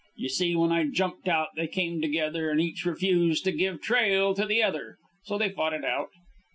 You 0.15 0.29
see, 0.29 0.55
when 0.55 0.71
I 0.71 0.85
jumped 0.89 1.27
out, 1.27 1.49
they 1.55 1.67
came 1.67 2.01
together, 2.01 2.49
and 2.49 2.59
each 2.59 2.85
refused 2.87 3.43
to 3.43 3.51
give 3.51 3.83
trail 3.83 4.33
to 4.33 4.47
the 4.47 4.63
other. 4.63 4.97
So 5.25 5.37
they 5.37 5.49
fought 5.49 5.73
it 5.75 5.85
out. 5.85 6.09